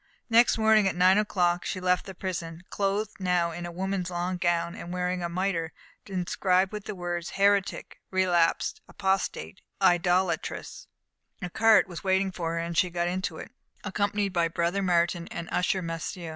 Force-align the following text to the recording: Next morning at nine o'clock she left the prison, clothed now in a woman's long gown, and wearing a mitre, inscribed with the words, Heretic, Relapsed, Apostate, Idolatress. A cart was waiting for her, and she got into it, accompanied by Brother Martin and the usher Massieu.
Next 0.31 0.57
morning 0.57 0.87
at 0.87 0.95
nine 0.95 1.19
o'clock 1.19 1.63
she 1.63 1.79
left 1.79 2.07
the 2.07 2.15
prison, 2.15 2.63
clothed 2.71 3.17
now 3.19 3.51
in 3.51 3.67
a 3.67 3.71
woman's 3.71 4.09
long 4.09 4.37
gown, 4.37 4.73
and 4.73 4.91
wearing 4.91 5.21
a 5.21 5.29
mitre, 5.29 5.73
inscribed 6.07 6.71
with 6.71 6.85
the 6.85 6.95
words, 6.95 7.29
Heretic, 7.37 8.01
Relapsed, 8.09 8.81
Apostate, 8.89 9.61
Idolatress. 9.79 10.87
A 11.43 11.51
cart 11.51 11.87
was 11.87 12.03
waiting 12.03 12.31
for 12.31 12.53
her, 12.53 12.57
and 12.57 12.75
she 12.75 12.89
got 12.89 13.07
into 13.07 13.37
it, 13.37 13.51
accompanied 13.83 14.33
by 14.33 14.47
Brother 14.47 14.81
Martin 14.81 15.27
and 15.29 15.47
the 15.49 15.53
usher 15.53 15.83
Massieu. 15.83 16.29